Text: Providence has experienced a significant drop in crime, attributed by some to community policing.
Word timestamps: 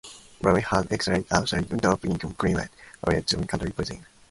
Providence 0.41 0.67
has 0.69 0.85
experienced 0.87 1.31
a 1.31 1.45
significant 1.45 1.81
drop 1.83 2.03
in 2.05 2.17
crime, 2.33 2.57
attributed 3.03 3.03
by 3.03 3.21
some 3.27 3.41
to 3.41 3.45
community 3.47 3.71
policing. 3.75 4.05